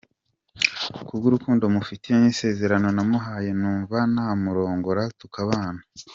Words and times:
Kubw’urukundo 1.07 1.63
mufitiye 1.75 2.15
n’isezerano 2.19 2.87
namuhaye 2.95 3.49
ndumva 3.59 3.97
namurongora 4.13 5.03
tukabana. 5.19 5.81